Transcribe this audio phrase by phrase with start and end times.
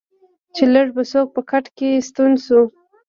[0.55, 2.61] چې لږ به څوک په کټ کې ستون شو.